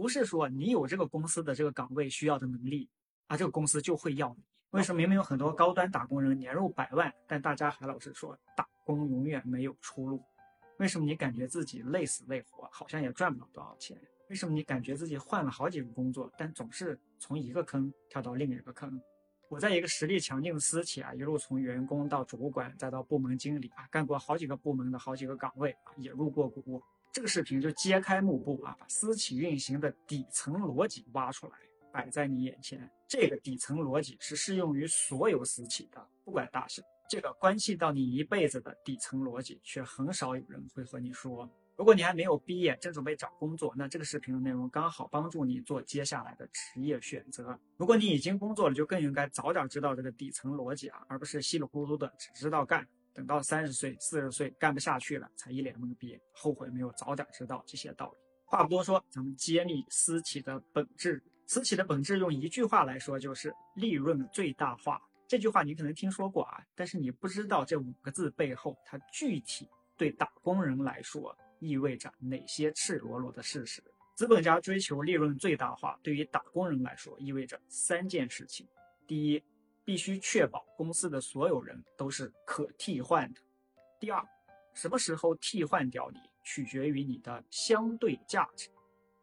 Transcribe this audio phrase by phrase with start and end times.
[0.00, 2.88] 不是说你有这个公司的这个岗位需要的能力
[3.26, 4.42] 啊，这个公司就会要你。
[4.70, 10.24] 为什么明明有很多高端打工人年入百万，但大家还老是说打工永远没有出路？
[10.78, 13.94] 为什么你感觉自己累死累活，好像也赚不了多少钱？
[14.30, 18.98] 为什么你感觉自己换了好几个工作，但总是从一个坑跳到另一个坑？
[19.50, 26.82] 我在一个实力强劲的私企啊，一路从员工到主管，再到部门经理啊，干过好几个部门的好几个岗位啊，也入过股。
[27.12, 31.52] 这个视频就揭开幕布啊，把私企运行的底层逻辑挖出来，
[31.92, 32.88] 摆在你眼前。
[33.08, 36.82] 这个底层逻辑是适用于所有私企的，不管大小。
[37.08, 41.50] 这个关系到你一辈子的底层逻辑，却很少有人会和你说。
[41.76, 47.58] 如果你还没有毕业，正准备找工作，那这个视频的内容刚好帮助你做接下来的职业选择。
[47.76, 52.86] 如果你已经工作了，就更应该早点知道这个底层逻辑啊，而不是稀里糊涂的只知道干，
[53.20, 58.16] 等到三十岁、四十岁干不下去了，才一脸懵逼，后悔没有早点知道这些道理。
[58.46, 61.22] 话不多说，咱们揭秘私企的本质。
[61.46, 64.98] 私企的本质用一句话来说，就是利润最大化。
[65.28, 69.68] 这句话你可能听说过啊，但是你不知道这五个字背后，它具体
[69.98, 71.36] 对打工人来说。
[71.58, 73.82] 意味着哪些赤裸裸的事实？
[74.16, 78.66] 资本家追求利润最大化，对于打工人来说意味着三件事情：
[79.06, 79.44] 第一，
[79.84, 83.40] 必须确保公司的所有人都是可替换的；
[83.98, 84.24] 第二，
[84.74, 88.68] 什么时候替换掉你，取决于你的相对价值；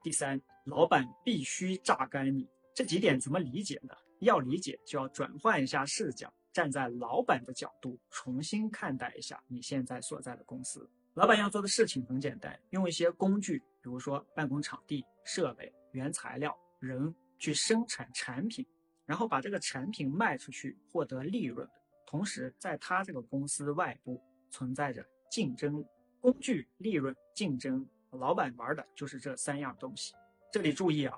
[0.04, 2.48] 第三，老板必须榨干你。
[2.74, 3.96] 这几点怎么理解呢？
[4.20, 10.90] 要理解，就要转换一下视角，站在老板的角度，重新看待一下你现在所在的公司。
[11.14, 18.66] 老板要做的事情很简单，用一些工具，比如说办公场地、设备、原材料、人，去生产产品，
[19.08, 21.68] 然后把这个产品卖出去，获得利润。
[22.06, 25.84] 同时，在他这个公司外部存在着竞争
[26.22, 27.84] 工具、利润、竞争。
[28.12, 30.14] 老板玩的就是这三样东西。
[30.52, 31.18] 这里注意啊，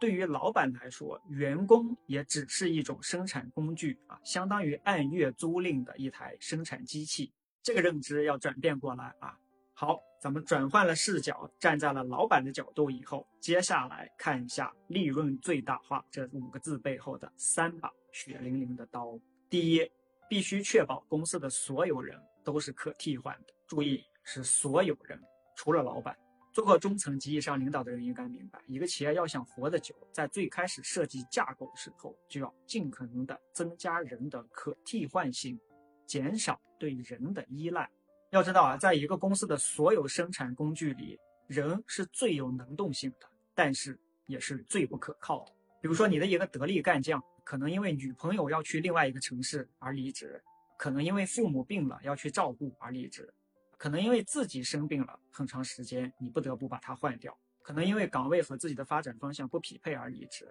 [0.00, 7.30] 对于老板来说，员工也只是一种生产工具啊，相当于按月租赁的一台生产机器。
[7.62, 9.38] 这个认知要转变过来啊！
[9.84, 19.18] 好，咱们转换了视角，站在了老板的角度以后，接下来看一下“利润最大化”这五个字背后的三把血淋淋的刀。
[19.50, 19.90] 第一，
[20.30, 23.52] 必须确保公司的所有人都是可替换的。
[23.66, 25.20] 注意，是所有人，
[25.56, 26.16] 除了老板。
[26.52, 35.58] 做过中层及以上领导的人应该明白，一个企业要想活得久，在最开始设计架构的时候，就要尽可能的增加人的可替换性。
[36.06, 37.90] 减少对人的依赖。
[38.32, 45.52] 要知道啊，在一个公司的所有生产工具里，人是最有能动性的，但是也是最不可靠的。
[45.82, 50.42] 比如说，你的一个得力干将，可能因为女朋友要去另外一个城市而离职，
[50.78, 53.30] 可能因为父母病了要去照顾而离职，
[53.76, 60.50] 可能因为自己生病了很长时间，你不得不把他换掉，可能因为岗位和自己的发展方向不匹配而离职，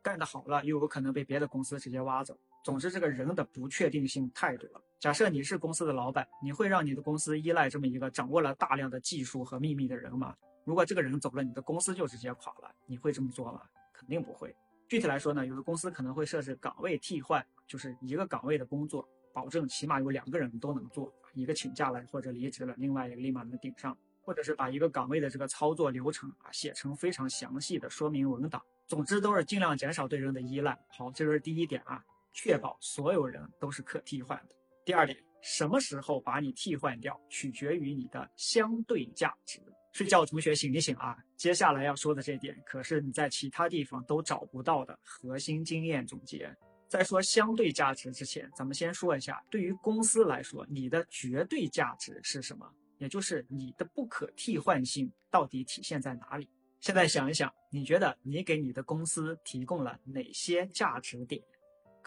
[0.00, 2.40] 干得好了又有可能被别的公司直接挖走。
[2.64, 4.82] 总之，这个人的不确定性太多了。
[4.98, 10.34] 假设你是公司的老板，你会让你的公司依赖这么一个掌握了大量的技术和秘密的人吗？
[10.64, 13.62] 如果这个人走了，你的公司就直接垮了，你会这么做吗？
[13.92, 14.54] 肯定不会。
[14.88, 28.62] 具体来说呢，有的公司可能会设置岗位替换，就是一个岗位的工作，保证起码有两个人都能做，一个请假了或者离职了，另外一个立马能顶上，或者是把一个岗位的这个操作流程啊写成非常详细的说明文档。
[28.86, 30.78] 总之都是尽量减少对人的依赖。
[30.88, 32.02] 好，这是第一点啊，
[32.32, 34.54] 确保所有人都是可替换的。
[34.84, 39.60] 第二点，什么时候把你替换掉，取决于你的相对价值。
[39.92, 41.16] 睡觉同学醒一醒啊！
[41.36, 46.54] 接下来要说的这点，可是你在其他地方都找不到的核心经验总结。
[46.88, 52.70] 在说相对价值之前，咱们先说一下，对于公司来说，你的绝对价值是什么？
[52.98, 56.48] 也就是你的不可替换性到底体现在哪里？
[56.80, 61.42] 现在想一想，你觉得你给你的公司提供了哪些价值点？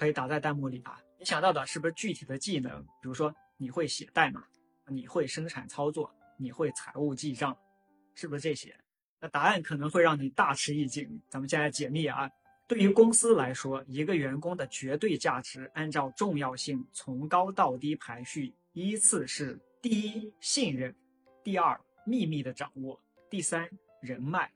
[0.01, 0.99] 可以打在弹幕里啊！
[1.19, 2.81] 你想到的是不是具体的技能？
[3.03, 4.43] 比如说你会写代码，
[4.87, 7.55] 你会生产操作，你会财务记账，
[8.15, 8.75] 是不是这些？
[9.19, 11.21] 那答案可能会让你大吃一惊。
[11.29, 12.27] 咱们现在解密啊！
[12.67, 20.91] 对于公司来说，一个员工的绝对价值按照重要性从高到低排序，依次是：第一，信任；
[21.43, 22.99] 第二，秘密的掌握；
[23.29, 23.69] 第三，
[24.01, 24.49] 人脉；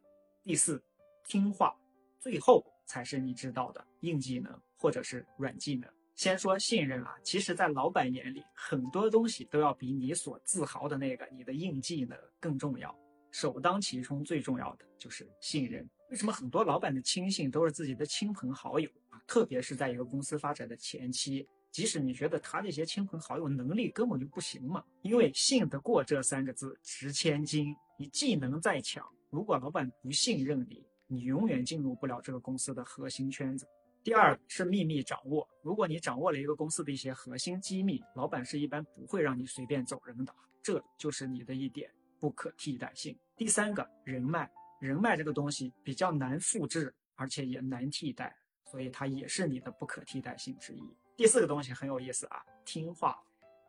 [0.43, 0.83] 第四，
[1.23, 1.71] 听话；
[2.19, 5.89] 最后才是你知道的硬技能或者是软技能。
[6.15, 12.95] 先说信任啊，其实，在老板眼里，很多东西都要比你所自豪的那个你的硬技能更重要。
[13.31, 15.85] 首当其冲，最重要的就是信任。
[16.09, 19.19] 为什么很多老板的亲信都是自己的亲朋好友啊？
[19.27, 27.75] 特别是在一个公司发展的前期，即使你觉得他这些亲朋好友能力根本就不行嘛，因为信得过这三个字值千金。
[27.99, 33.67] 你技能再强，如果老板不信任你，你永远进入不了这个公司的核心圈子。
[34.05, 40.31] 第二是秘密掌握，如果你掌握了一个公司的一些核心机密，老板是一般不会让你随便走人的，
[40.61, 43.17] 这就是你的一点不可替代性。
[43.35, 44.47] 第三个人脉，
[44.79, 48.31] 人脉这个东西比较难复制，而且也难替代，
[48.69, 50.83] 所以它也是你的不可替代性之一。
[51.17, 53.19] 第四个东西很有意思啊，听话，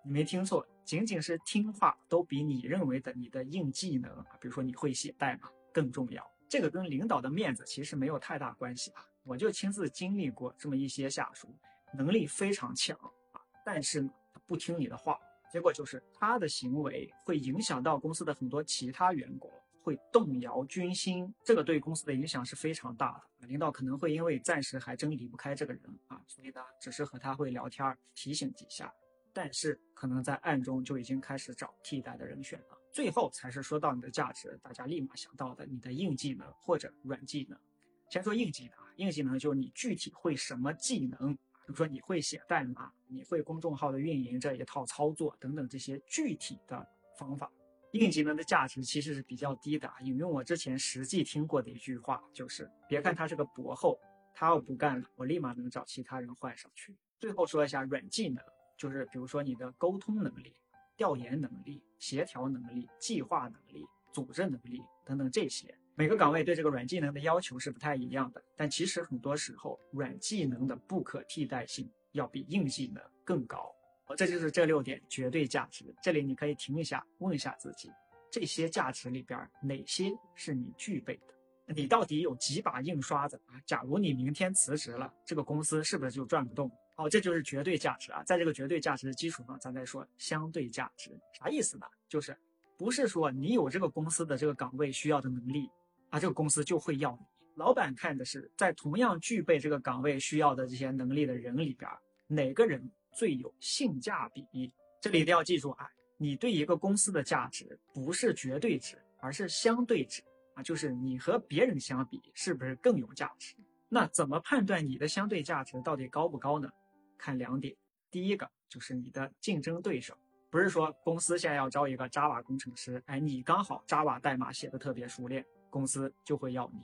[0.04, 6.22] 你没听错，仅仅是听话都比你认为的你的硬技能啊，比如说你会写代码更重要。
[6.46, 9.02] 这个跟领导的面子其实没有太大关系啊。
[9.26, 11.48] 我就亲自经历过这么一些下属，
[11.92, 12.96] 能力非常强
[13.32, 15.18] 啊，但是呢，他不听你的话，
[15.52, 19.50] 结果就是他的行为会影响到公司的很多其他员工，
[19.82, 23.48] 会动摇军心，这个对公司的影响是非常大的。
[23.48, 28.94] 领导可能会因为暂时还真离不开这个人啊，所以呢，只是和他会聊天提醒几下，
[29.32, 32.78] 但是可能在暗中就已经开始找替代的人选了。
[32.92, 37.58] 最后才是说到你的价值，大家立马想到的你的硬技能或者软技能。
[38.08, 38.72] 先说硬技能。
[38.96, 46.86] 硬技能就是你具体会什么技能，比如说你会写代码，你会公众号的运营这一套操作等等这些具体的
[47.18, 47.50] 方法。
[47.92, 49.90] 硬技能的价值其实是比较低的。
[50.02, 53.98] 引用我之前实际听过的一句话，就是别看他是个博后，
[54.34, 56.96] 他要不干了，我立马能找其他人换上去。
[57.18, 58.42] 最后说一下软技能，
[58.78, 60.54] 就是比如说你的沟通能力、
[60.96, 65.74] 调研能力、协调能力、计划能力、组织能力等等这些。
[65.98, 73.74] 每个岗位对这个软技能的要求是不太一样的，但其实很多时候软技能的不可替代性要比硬技能更高。
[74.14, 75.86] 这就是这六点绝对价值。
[76.02, 77.90] 这里你可以停一下，问一下自己，
[78.30, 81.72] 这些价值里边哪些是你具备的？
[81.74, 83.58] 你到底有几把硬刷子啊？
[83.64, 86.70] 假如你明天辞职了，这个公司是不是就转不动？
[86.94, 88.22] 好，这就是绝对价值啊。
[88.22, 91.86] 在这个绝对价值的基础上，咱再说相对价值，啥意思呢？
[92.06, 92.36] 就是
[92.76, 95.70] 不是说你有这个公司的这个岗位需要的能力。
[96.10, 97.26] 啊，这个公司就会要你。
[97.56, 101.90] 老板看的是在同样具备这个岗位需要的这些能力的人里边，
[102.26, 104.72] 哪个人最有性价比。
[105.00, 105.88] 这里一定要记住啊，
[106.18, 110.22] 你对一个公司的价值不是绝对值，而是相对值
[110.54, 113.54] 啊，就是你和别人相比是不是更有价值。
[113.88, 116.68] 那怎么判断你的相对价值到底高不高呢？
[117.16, 117.74] 看两点，
[118.10, 120.14] 第一个就是你的竞争对手，
[120.50, 125.42] 不是说公司现在要招一个 Java 工程师，哎，你刚好 Java 代码写的特别熟练。
[125.76, 126.80] 公司就会要你，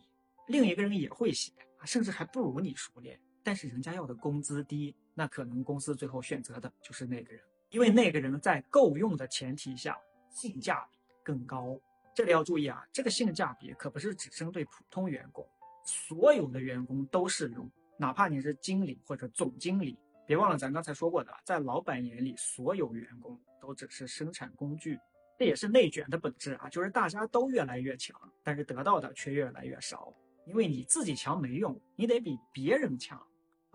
[0.49, 9.97] 另一个人也会写啊，甚至还不如你熟练，但是人家要的工资低，那可能公司最后选择的就是那个人，因为那个人在够用的前提下，
[10.29, 11.81] 性价比更高。
[12.15, 15.49] 这里要注意啊，这个性价比可不是只针对普通员工，
[15.87, 17.67] 所有的员工都适用，
[17.97, 25.01] 哪怕你是经理或者总经理，别忘了咱刚才说过的，在老板眼里，所有员工都只是生产工具。
[25.43, 30.15] 这也是内卷的本质啊，就是大家都越来越强，但是得到的却越来越少。
[30.47, 33.21] 因为你自己强没用，你得比别人强。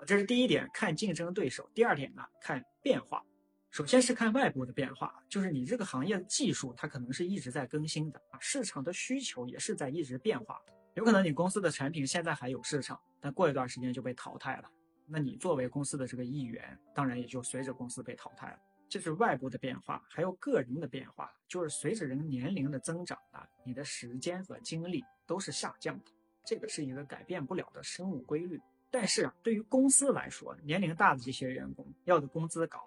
[0.06, 1.70] 这是第一点，看竞争对手。
[1.74, 3.22] 第二点呢，看变化。
[3.70, 10.74] 首先是看外部的变化，就是你这个行业的技术它可能是一直在更新的啊，市场的需求也是在一直变化的。
[10.94, 14.72] 有可能你公司的产品现在还有市场，但过一段时间就被淘汰了。
[15.06, 18.58] 那你作为公司的这个一员，当然也就随着公司被淘汰了。
[18.90, 26.12] 这是外部的变化，还有个人的变化，就是随着人年龄的增长啊，你的时间和精力都是下降的，
[26.46, 28.60] 这个是一个改变不了的生物规律。
[28.90, 32.80] 但是啊，对于公司来说，年龄大的这些员工要的工资高，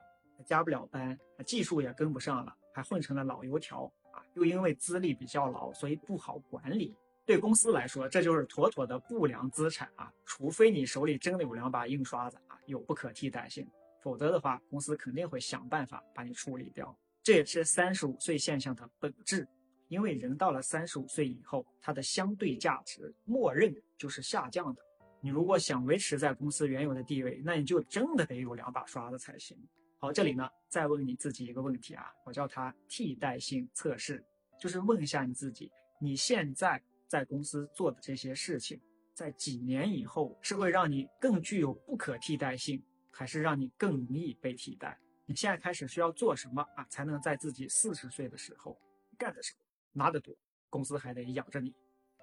[0.47, 6.97] 加不了班，技术也跟不上了，还混成了老油条啊，又因为资历比较老，所以不好管理。
[7.27, 13.65] 对公司来说，这就是妥妥的不良资产啊，除非你手里真的有两把硬刷子啊，有不可替代性。
[14.03, 16.97] 否则的话，公司肯定会想办法把你处理掉。
[17.23, 19.47] 这也是三十五岁现象的本质，
[19.89, 24.83] 因为人到了三十五岁以后，他的相对价值默认就是下降的。
[25.21, 29.55] 你如果想维持在公司原有的地位，那你就真的得有两把刷子才行。
[29.99, 34.25] 好，这里呢，再问你自己一个问题啊，我叫它替代性测试，
[34.59, 38.81] 就是问一下你自己，你现在在公司做的这些事情，
[39.15, 42.83] 在几年以后是会让你更具有不可替代性。
[43.11, 44.99] 还是让你更容易被替代。
[45.27, 48.77] 你现在开始需要做什么啊，才能在自己四十岁的时候
[49.17, 49.61] 干的时候
[49.93, 50.35] 拿得多，
[50.69, 51.73] 公司还得养着你？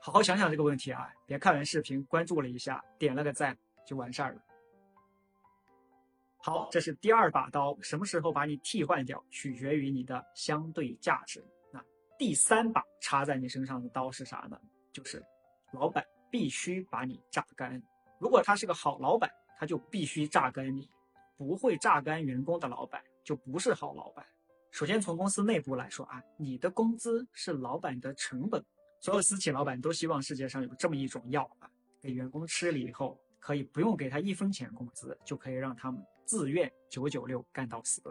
[0.01, 1.09] 好好想想这个问题啊！
[1.25, 4.41] 别看完视频关注了一下，点了个赞就完事儿了。
[6.39, 11.41] 好，这是第二把刀，什么时候把你替换掉，取决于你的相对价值。
[11.71, 11.81] 那
[12.19, 14.59] 第三把插在你身上的刀是啥呢？
[14.91, 15.23] 就是
[15.71, 17.81] 老板必须把你榨干。
[18.19, 19.31] 如果他是个好老板。
[19.57, 20.89] 他就必须榨干你，
[21.35, 24.25] 不会榨干员工的老板就不是好老板。
[24.71, 28.63] 首先从公司内部来说啊，你的工资是老板的成本，
[29.01, 31.69] 所有私企老板都希望世界上有这么一种药啊，
[32.01, 38.01] 给员工吃了以后，可以不用给他一分钱工资，就可以让他们自愿九九六干到死。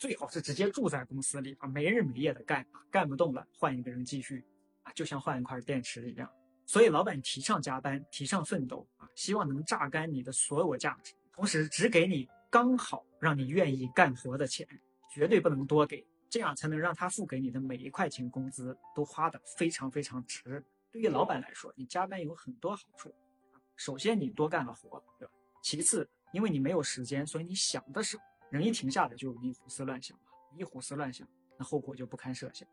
[0.00, 4.44] 最好是直接住在公司里啊，没日没夜的干，干不动了换一个人继续
[4.82, 6.28] 啊，就像换一块电池一样。
[6.66, 14.66] 所以老板提倡加班，提倡奋斗啊，希望能榨干你的所有价值，同时只给你刚好让你愿意干活的钱，
[15.10, 20.62] 绝对不能多给，这样才能让他付给你的每一块钱工资都花得非常非常值。
[20.90, 23.14] 对于老板来说，你加班有很多好处，
[23.76, 25.32] 首先你多干了活，对吧？
[25.62, 28.18] 其次，因为你没有时间，所以你想的少。
[28.50, 30.16] 人一停下来就容易胡思乱想
[30.56, 31.26] 一胡思乱想，
[31.58, 32.66] 那后果就不堪设想。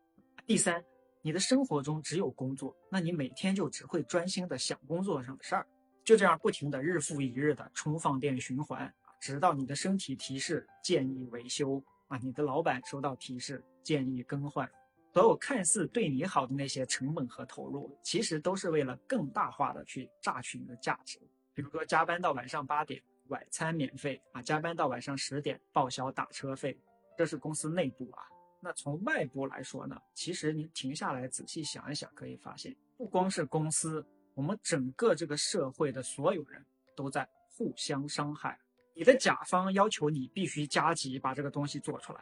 [0.45, 0.83] 第三，
[1.25, 5.65] 你的生活中只有工作，那你每天就只会专心的想工作上的事儿，
[6.03, 14.69] 就这样不停的日复一日的充放电循环直到你的身体提示建议维修啊，你的老板收到提示建议更换，
[15.13, 21.17] 所有看似对你好的那些成本和投入，其实都是为了更大化的去榨取你的价值，
[21.53, 23.01] 比如说加班到晚上八点。
[23.29, 26.77] 晚餐免费啊，加班到晚上十点报销打车费，
[27.17, 28.27] 这是公司内部啊。
[28.63, 34.05] 那从外部来说呢，其实你停下来仔细想一想，可以发现，不光是公司，
[34.35, 36.65] 我们整个这个社会的所有人
[36.95, 38.57] 都在互相伤害。
[38.95, 42.21] 你的甲方要求你必须加急把这个东西做出来，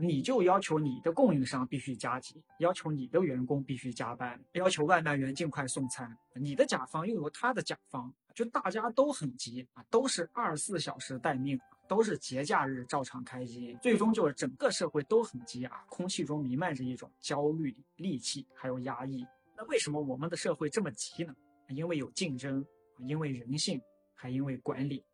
[0.00, 6.10] 你就要求你的供应商必须加急，要求你的员工必须加班，要求外卖员尽快送餐。
[6.34, 8.10] 你的甲方又有他的甲方。
[8.34, 11.60] 就大家都很急啊，都是二十四小时待命，
[11.92, 19.26] 都是节假日照常开机，最终就是整个社会都很急啊，空气中弥漫着一种焦虑、戾气还有压抑。
[19.54, 21.36] 那为什么我们的社会这么急呢？
[21.68, 22.64] 因为有竞争，
[23.00, 23.78] 因为人性，
[24.14, 25.04] 还因为管理。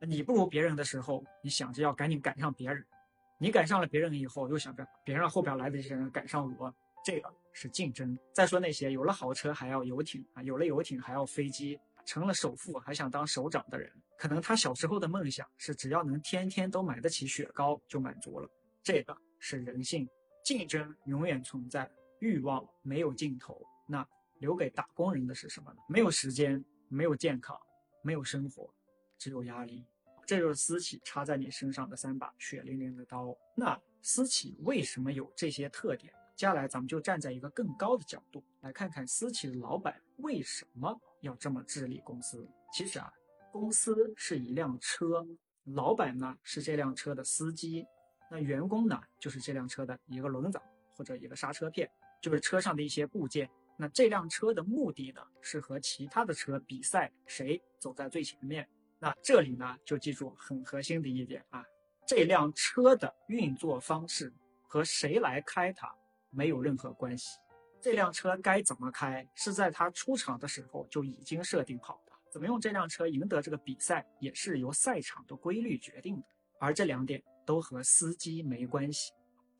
[0.00, 2.82] 你不如别人的时候，你想着要赶紧赶上别人；
[3.38, 6.74] 你赶上了别人以后，又想着别让后边来的这些人赶上我，
[7.04, 8.18] 这个是竞争。
[8.32, 11.78] 再说那些有了豪车还要游艇啊，有了游艇还要飞机。
[12.04, 18.48] 成了首富还想当首长的人，可能他小时候的梦想是只要能天天都买得起雪糕就满足了。
[18.82, 20.08] 这个是人性，
[20.44, 23.60] 竞争永远存在，欲望没有尽头。
[23.86, 24.06] 那
[24.38, 25.78] 留给打工人的是什么呢？
[25.88, 27.58] 没有时间，没有健康，
[28.02, 28.68] 没有生活，
[29.18, 29.84] 只有压力。
[30.26, 33.34] 这就是私企插在你身上的三把血淋淋的刀。
[33.54, 36.12] 那私企为什么有这些特点？
[36.36, 41.00] 接下来咱们就站在一个更高的角度来看看私企的老板为什么。
[41.24, 43.10] 要这么治理公司，其实啊，
[43.50, 45.26] 公司是一辆车，
[45.64, 47.86] 老板呢是这辆车的司机，
[48.30, 50.60] 那员工呢就是这辆车的一个轮子
[50.94, 51.90] 或者一个刹车片，
[52.20, 53.50] 就是车上的一些部件。
[53.76, 58.68] 那这辆车的目的呢是和其他的车比赛，谁走在最前面。
[58.98, 61.64] 那这里呢就记住很核心的一点啊，
[62.06, 64.32] 这辆车的运作方式
[64.68, 65.92] 和谁来开它
[66.30, 67.38] 没有任何关系。
[67.84, 72.12] 这辆车该怎么开，是在他出厂的时候就已经设定好的。
[72.32, 76.22] 怎么用这辆车赢得这个比赛，也是由赛场的规律决定的。
[76.58, 79.12] 而这两点都和司机没关系。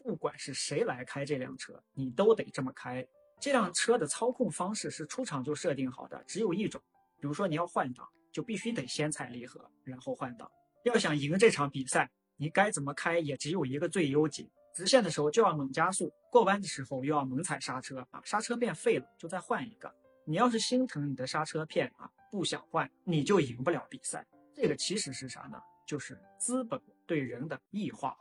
[0.02, 3.06] 不管是谁来开这辆车，你都得这么开。
[3.38, 6.80] 这辆车的操控方式是出厂就设定好的，只有一种。
[7.20, 10.50] 比如说你要换挡，就必须得先踩离合，然后换挡。
[10.84, 14.48] 要想赢这场比赛，你该怎么开也只有一个最优解。
[14.74, 18.20] 直线的时候就要猛加速，过弯的时候又要猛踩刹车啊！
[18.24, 19.94] 刹车片废了就再换一个。
[20.24, 24.26] 你要是心疼你的刹车片啊，不想换，你就赢不了比赛。
[24.52, 25.56] 这个其实是啥呢？
[25.86, 28.16] 就是资本对人的异化。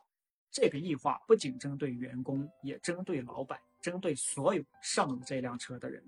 [0.51, 6.03] 这个异化不仅针对员工，也针对老板，针对所有上了这辆车的人。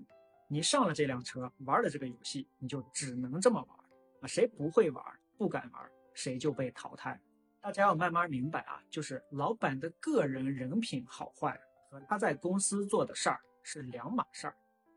[0.48, 3.78] 你上了这辆车，玩了这个游戏，你就只能这么玩
[4.20, 4.28] 啊！
[4.28, 5.04] 谁不会玩、
[5.36, 7.20] 不敢玩，谁就被淘汰。
[7.66, 14.54] 大家要慢慢明白啊，就是老板的个人人品好坏和他在公司做的事儿是两码事儿，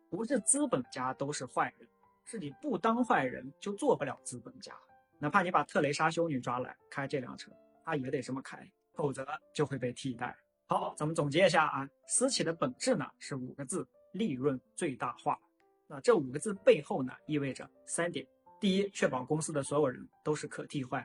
[0.08, 1.90] 不是资本家都是坏人，
[2.26, 4.72] 是你不当坏人就做不了资本家。
[5.18, 7.52] 哪怕你把特蕾莎修女抓来开这辆车，
[7.84, 10.38] 他也得这么开，否则就会被替代。
[10.68, 15.40] 好，咱们总结一下啊，私企的本质呢是五个字：利润最大化。
[15.88, 18.24] 那这五个字背后呢意味着三点：
[18.60, 21.02] 第一，确保公司的所有人都是可替换；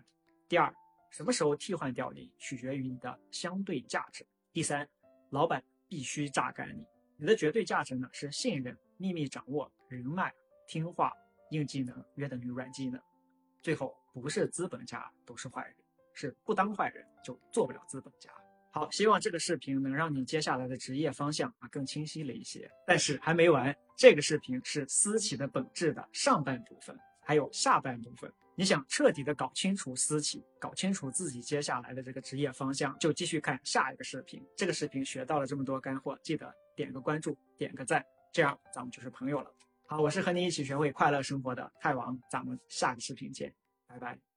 [0.47, 0.71] 第二，
[1.14, 4.26] 什么时候替换掉你，取决于你的相对价值。
[4.52, 4.85] 第三，
[5.30, 6.85] 老板必须榨干你。
[7.16, 10.35] 你的绝对价值呢是信任、秘密掌握、人脉、
[10.66, 11.12] 听话、
[11.52, 13.00] 硬技能约等于软技能。
[13.62, 15.76] 最后，不是资本家都是坏人，
[16.14, 18.28] 是不当坏人就做不了资本家。
[18.73, 22.68] 好，希望这个视频能让你接下来的职业方向啊更清晰了一些。
[22.85, 28.33] 但是还没完，这个视频是私企的本质的上半部分，还有下半部分。
[28.56, 34.40] 你想彻底的搞清楚私企，搞清楚自己接下来的这个职业方向，就继续看下一个视频。
[34.56, 38.04] 这个视频学到了这么多干货，记得点个关注，点个赞。
[38.32, 39.52] 这样咱们就是朋友了。
[39.87, 43.52] 好，我是和你一起学会快乐生活的泰王，咱们下个视频见，
[43.88, 44.33] 拜拜。